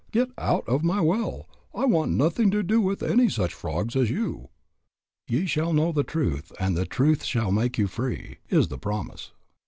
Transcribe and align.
Get 0.11 0.31
out 0.35 0.67
of 0.67 0.83
my 0.83 0.99
well. 0.99 1.47
I 1.75 1.85
want 1.85 2.13
nothing 2.13 2.49
to 2.49 2.63
do 2.63 2.81
with 2.81 3.03
any 3.03 3.29
such 3.29 3.53
frogs 3.53 3.95
as 3.95 4.09
you." 4.09 4.49
"Ye 5.27 5.45
shall 5.45 5.73
know 5.73 5.91
the 5.91 6.03
truth 6.03 6.51
and 6.59 6.75
the 6.75 6.87
truth 6.87 7.23
shall 7.23 7.51
make 7.51 7.77
you 7.77 7.85
free," 7.85 8.39
is 8.49 8.69
the 8.69 8.79
promise. 8.79 9.31